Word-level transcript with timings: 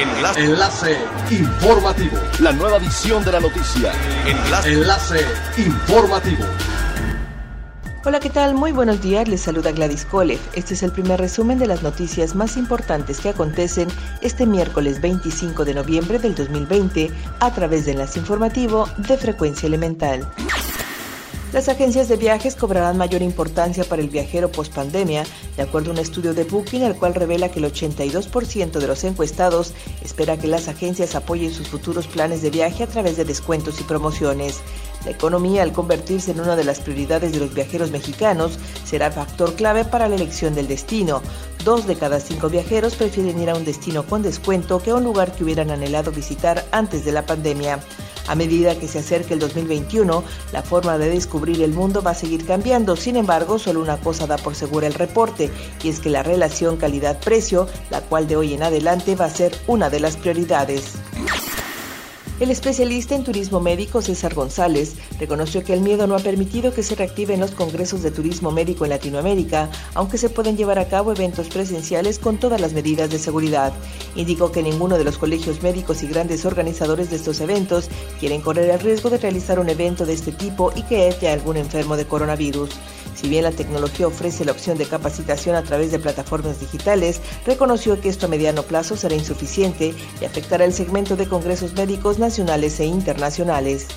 Enlace. 0.00 0.40
Enlace 0.40 0.96
informativo. 1.30 2.16
La 2.38 2.52
nueva 2.52 2.78
edición 2.78 3.22
de 3.22 3.32
la 3.32 3.40
noticia. 3.40 3.92
Enlace. 4.26 4.72
Enlace 4.72 5.26
informativo. 5.58 6.44
Hola, 8.06 8.18
¿qué 8.18 8.30
tal? 8.30 8.54
Muy 8.54 8.72
buenos 8.72 9.02
días, 9.02 9.28
les 9.28 9.42
saluda 9.42 9.72
Gladys 9.72 10.06
Kolev. 10.06 10.40
Este 10.54 10.72
es 10.72 10.82
el 10.82 10.90
primer 10.90 11.20
resumen 11.20 11.58
de 11.58 11.66
las 11.66 11.82
noticias 11.82 12.34
más 12.34 12.56
importantes 12.56 13.20
que 13.20 13.28
acontecen 13.28 13.88
este 14.22 14.46
miércoles 14.46 15.02
25 15.02 15.66
de 15.66 15.74
noviembre 15.74 16.18
del 16.18 16.34
2020 16.34 17.10
a 17.40 17.52
través 17.52 17.84
de 17.84 17.92
Enlace 17.92 18.20
Informativo 18.20 18.88
de 18.96 19.18
Frecuencia 19.18 19.66
Elemental. 19.66 20.26
Las 21.52 21.68
agencias 21.68 22.08
de 22.08 22.16
viajes 22.16 22.54
cobrarán 22.54 22.96
mayor 22.96 23.22
importancia 23.22 23.82
para 23.82 24.00
el 24.00 24.08
viajero 24.08 24.52
post-pandemia, 24.52 25.24
de 25.56 25.62
acuerdo 25.62 25.90
a 25.90 25.94
un 25.94 25.98
estudio 25.98 26.32
de 26.32 26.44
Booking, 26.44 26.82
el 26.82 26.94
cual 26.94 27.12
revela 27.12 27.48
que 27.48 27.58
el 27.58 27.64
82% 27.64 28.78
de 28.78 28.86
los 28.86 29.02
encuestados 29.02 29.74
espera 30.00 30.38
que 30.38 30.46
las 30.46 30.68
agencias 30.68 31.16
apoyen 31.16 31.52
sus 31.52 31.66
futuros 31.66 32.06
planes 32.06 32.42
de 32.42 32.50
viaje 32.50 32.84
a 32.84 32.86
través 32.86 33.16
de 33.16 33.24
descuentos 33.24 33.80
y 33.80 33.82
promociones. 33.82 34.60
La 35.04 35.10
economía, 35.10 35.64
al 35.64 35.72
convertirse 35.72 36.30
en 36.30 36.40
una 36.40 36.54
de 36.54 36.62
las 36.62 36.78
prioridades 36.78 37.32
de 37.32 37.40
los 37.40 37.52
viajeros 37.52 37.90
mexicanos, 37.90 38.60
será 38.84 39.10
factor 39.10 39.54
clave 39.54 39.84
para 39.84 40.06
la 40.06 40.14
elección 40.14 40.54
del 40.54 40.68
destino. 40.68 41.20
Dos 41.64 41.84
de 41.84 41.96
cada 41.96 42.20
cinco 42.20 42.48
viajeros 42.48 42.94
prefieren 42.94 43.42
ir 43.42 43.50
a 43.50 43.56
un 43.56 43.64
destino 43.64 44.04
con 44.06 44.22
descuento 44.22 44.80
que 44.80 44.90
a 44.90 44.94
un 44.94 45.02
lugar 45.02 45.32
que 45.32 45.42
hubieran 45.42 45.70
anhelado 45.70 46.12
visitar 46.12 46.64
antes 46.70 47.04
de 47.04 47.10
la 47.10 47.26
pandemia. 47.26 47.80
A 48.28 48.34
medida 48.34 48.78
que 48.78 48.88
se 48.88 49.00
acerque 49.00 49.34
el 49.34 49.40
2021, 49.40 50.22
la 50.52 50.62
forma 50.62 50.98
de 50.98 51.10
descubrir 51.10 51.62
el 51.62 51.72
mundo 51.72 52.02
va 52.02 52.12
a 52.12 52.14
seguir 52.14 52.46
cambiando. 52.46 52.96
Sin 52.96 53.16
embargo, 53.16 53.58
solo 53.58 53.80
una 53.80 53.98
cosa 53.98 54.26
da 54.26 54.36
por 54.36 54.54
segura 54.54 54.86
el 54.86 54.94
reporte, 54.94 55.50
y 55.82 55.88
es 55.88 56.00
que 56.00 56.10
la 56.10 56.22
relación 56.22 56.76
calidad-precio, 56.76 57.66
la 57.90 58.00
cual 58.00 58.28
de 58.28 58.36
hoy 58.36 58.54
en 58.54 58.62
adelante 58.62 59.16
va 59.16 59.26
a 59.26 59.30
ser 59.30 59.56
una 59.66 59.90
de 59.90 60.00
las 60.00 60.16
prioridades. 60.16 60.94
El 62.40 62.50
especialista 62.50 63.14
en 63.14 63.22
turismo 63.22 63.60
médico 63.60 64.00
César 64.00 64.32
González 64.32 64.94
reconoció 65.18 65.62
que 65.62 65.74
el 65.74 65.82
miedo 65.82 66.06
no 66.06 66.16
ha 66.16 66.20
permitido 66.20 66.72
que 66.72 66.82
se 66.82 66.94
reactiven 66.94 67.38
los 67.38 67.50
congresos 67.50 68.02
de 68.02 68.10
turismo 68.10 68.50
médico 68.50 68.84
en 68.84 68.90
Latinoamérica, 68.90 69.68
aunque 69.92 70.16
se 70.16 70.30
pueden 70.30 70.56
llevar 70.56 70.78
a 70.78 70.88
cabo 70.88 71.12
eventos 71.12 71.48
presenciales 71.48 72.18
con 72.18 72.38
todas 72.38 72.58
las 72.58 72.72
medidas 72.72 73.10
de 73.10 73.18
seguridad. 73.18 73.74
Indicó 74.16 74.52
que 74.52 74.62
ninguno 74.62 74.96
de 74.96 75.04
los 75.04 75.18
colegios 75.18 75.62
médicos 75.62 76.02
y 76.02 76.06
grandes 76.06 76.46
organizadores 76.46 77.10
de 77.10 77.16
estos 77.16 77.42
eventos 77.42 77.90
quieren 78.18 78.40
correr 78.40 78.70
el 78.70 78.80
riesgo 78.80 79.10
de 79.10 79.18
realizar 79.18 79.60
un 79.60 79.68
evento 79.68 80.06
de 80.06 80.14
este 80.14 80.32
tipo 80.32 80.72
y 80.74 80.82
que 80.84 81.10
a 81.28 81.32
algún 81.34 81.58
enfermo 81.58 81.98
de 81.98 82.06
coronavirus. 82.06 82.70
Si 83.20 83.28
bien 83.28 83.44
la 83.44 83.50
tecnología 83.50 84.06
ofrece 84.06 84.46
la 84.46 84.52
opción 84.52 84.78
de 84.78 84.86
capacitación 84.86 85.54
a 85.54 85.62
través 85.62 85.92
de 85.92 85.98
plataformas 85.98 86.58
digitales, 86.58 87.20
reconoció 87.44 88.00
que 88.00 88.08
esto 88.08 88.24
a 88.24 88.28
mediano 88.30 88.62
plazo 88.62 88.96
será 88.96 89.14
insuficiente 89.14 89.94
y 90.22 90.24
afectará 90.24 90.64
el 90.64 90.72
segmento 90.72 91.16
de 91.16 91.28
congresos 91.28 91.74
médicos 91.74 92.18
nacionales 92.18 92.80
e 92.80 92.86
internacionales. 92.86 93.88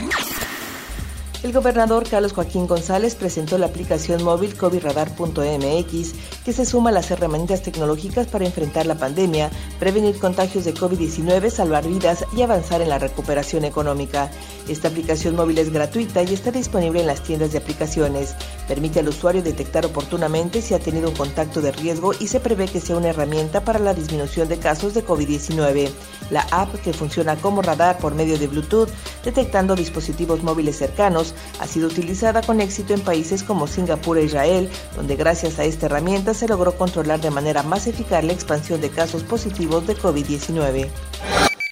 El 1.42 1.54
gobernador 1.54 2.08
Carlos 2.10 2.34
Joaquín 2.34 2.68
González 2.68 3.16
presentó 3.16 3.58
la 3.58 3.68
aplicación 3.68 4.24
móvil 4.24 4.56
COVIDradar.mx 4.56 6.14
que 6.44 6.54
se 6.54 6.66
suma 6.66 6.90
a 6.90 6.94
las 6.94 7.10
herramientas 7.12 7.62
tecnológicas 7.62 8.28
para 8.28 8.46
enfrentar 8.46 8.86
la 8.86 8.96
pandemia, 8.96 9.50
prevenir 9.80 10.18
contagios 10.20 10.66
de 10.66 10.74
COVID-19, 10.74 11.50
salvar 11.50 11.88
vidas 11.88 12.26
y 12.36 12.42
avanzar 12.42 12.82
en 12.82 12.90
la 12.90 13.00
recuperación 13.00 13.66
económica. 13.66 14.30
Esta 14.68 14.90
aplicación 14.90 15.36
móvil 15.36 15.58
es 15.58 15.72
gratuita 15.72 16.24
y 16.24 16.34
está 16.34 16.52
disponible 16.52 17.02
en 17.02 17.08
las 17.08 17.24
tiendas 17.24 17.52
de 17.52 17.60
aplicaciones. 17.60 18.36
Permite 18.68 19.00
al 19.00 19.10
usuario 19.10 19.42
detectar 19.42 19.86
oportunamente 19.86 20.62
si 20.62 20.74
ha 20.74 20.80
tenido 20.80 21.10
un 21.10 21.16
contacto 21.16 21.62
de 21.62 21.72
riesgo 21.72 22.14
y 22.20 22.28
se 22.28 22.40
prevé 22.40 22.68
que 22.68 22.82
sea 22.82 22.98
una 22.98 23.10
herramienta 23.10 23.64
para 23.64 23.80
la 23.80 23.94
disminución 23.94 24.48
de 24.48 24.58
casos 24.58 24.94
de 24.94 25.06
COVID-19. 25.06 25.90
La 26.30 26.48
app, 26.52 26.74
que 26.82 26.94
funciona 26.94 27.36
como 27.36 27.62
radar 27.62 27.98
por 27.98 28.16
medio 28.16 28.38
de 28.38 28.48
Bluetooth, 28.48 28.90
detectando 29.24 29.76
dispositivos 29.76 30.44
móviles 30.44 30.78
cercanos, 30.78 31.34
ha 31.60 31.68
sido 31.68 31.88
utilizada 31.88 32.42
con 32.42 32.62
éxito 32.62 32.94
en 32.94 33.02
países 33.02 33.44
como 33.44 33.68
Singapur 33.68 34.18
e 34.18 34.26
Israel, 34.26 34.70
donde 34.96 35.16
gracias 35.16 35.60
a 35.60 35.66
esta 35.66 35.86
herramienta 35.86 36.33
se 36.34 36.48
logró 36.48 36.76
controlar 36.78 37.22
de 37.22 37.32
manera 37.32 37.64
más 37.64 37.88
eficaz 37.88 38.24
la 38.24 38.34
expansión 38.34 38.82
de 38.82 38.90
casos 38.90 39.24
positivos 39.24 39.88
de 39.88 39.96
COVID-19. 39.96 40.90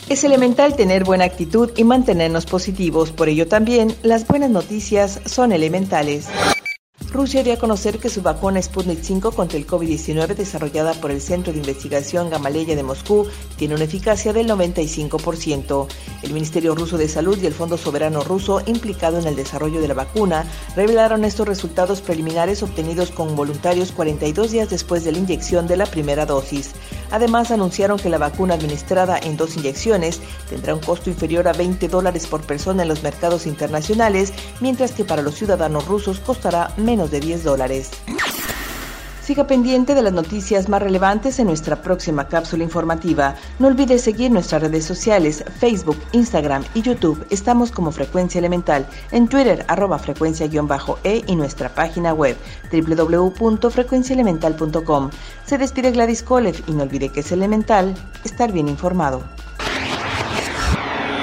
Es 0.09 0.23
elemental 0.23 0.75
tener 0.75 1.03
buena 1.03 1.23
actitud 1.23 1.71
y 1.77 1.83
mantenernos 1.83 2.45
positivos, 2.45 3.11
por 3.11 3.29
ello 3.29 3.47
también 3.47 3.95
las 4.03 4.27
buenas 4.27 4.49
noticias 4.49 5.21
son 5.25 5.51
elementales. 5.51 6.27
Rusia 7.13 7.43
dio 7.43 7.51
a 7.51 7.57
conocer 7.57 7.99
que 7.99 8.07
su 8.07 8.21
vacuna 8.21 8.61
Sputnik 8.61 9.01
5 9.01 9.33
contra 9.33 9.57
el 9.57 9.67
COVID-19 9.67 10.33
desarrollada 10.33 10.93
por 10.93 11.11
el 11.11 11.19
Centro 11.19 11.51
de 11.51 11.59
Investigación 11.59 12.29
Gamaleya 12.29 12.73
de 12.73 12.83
Moscú 12.83 13.27
tiene 13.57 13.75
una 13.75 13.83
eficacia 13.83 14.31
del 14.31 14.47
95%. 14.47 15.87
El 16.23 16.31
Ministerio 16.31 16.73
Ruso 16.73 16.97
de 16.97 17.09
Salud 17.09 17.37
y 17.37 17.47
el 17.47 17.53
Fondo 17.53 17.77
Soberano 17.77 18.23
Ruso 18.23 18.61
implicado 18.65 19.19
en 19.19 19.27
el 19.27 19.35
desarrollo 19.35 19.81
de 19.81 19.89
la 19.89 19.93
vacuna 19.93 20.45
revelaron 20.77 21.25
estos 21.25 21.49
resultados 21.49 21.99
preliminares 21.99 22.63
obtenidos 22.63 23.11
con 23.11 23.35
voluntarios 23.35 23.91
42 23.91 24.51
días 24.51 24.69
después 24.69 25.03
de 25.03 25.11
la 25.11 25.17
inyección 25.17 25.67
de 25.67 25.75
la 25.75 25.87
primera 25.87 26.25
dosis. 26.25 26.71
Además, 27.11 27.51
anunciaron 27.51 27.99
que 27.99 28.09
la 28.09 28.19
vacuna 28.19 28.53
administrada 28.53 29.17
en 29.17 29.35
dos 29.35 29.57
inyecciones 29.57 30.21
tendrá 30.49 30.73
un 30.73 30.79
costo 30.79 31.09
inferior 31.09 31.45
a 31.49 31.53
20 31.53 31.89
dólares 31.89 32.25
por 32.25 32.39
persona 32.41 32.83
en 32.83 32.87
los 32.87 33.03
mercados 33.03 33.45
internacionales, 33.47 34.31
mientras 34.61 34.93
que 34.93 35.03
para 35.03 35.21
los 35.21 35.35
ciudadanos 35.35 35.85
rusos 35.87 36.21
costará 36.21 36.73
de 37.09 37.19
10 37.19 37.43
dólares. 37.43 37.89
Siga 39.31 39.47
pendiente 39.47 39.95
de 39.95 40.01
las 40.01 40.11
noticias 40.11 40.67
más 40.67 40.81
relevantes 40.81 41.39
en 41.39 41.47
nuestra 41.47 41.81
próxima 41.81 42.27
cápsula 42.27 42.63
informativa. 42.63 43.35
No 43.59 43.67
olvide 43.67 43.97
seguir 43.97 44.29
nuestras 44.29 44.63
redes 44.63 44.83
sociales, 44.83 45.45
Facebook, 45.59 45.95
Instagram 46.11 46.65
y 46.73 46.81
YouTube. 46.81 47.25
Estamos 47.29 47.71
como 47.71 47.93
Frecuencia 47.93 48.39
Elemental. 48.39 48.85
En 49.11 49.29
Twitter, 49.29 49.63
arroba 49.69 49.99
frecuencia-e 49.99 51.23
y 51.27 51.35
nuestra 51.37 51.73
página 51.73 52.13
web 52.13 52.35
www.frecuenciaelemental.com. 52.73 55.09
Se 55.45 55.57
despide 55.57 55.91
Gladys 55.91 56.23
Kolev 56.23 56.61
y 56.67 56.73
no 56.73 56.83
olvide 56.83 57.07
que 57.09 57.21
es 57.21 57.31
elemental 57.31 57.95
estar 58.25 58.51
bien 58.51 58.67
informado. 58.67 59.23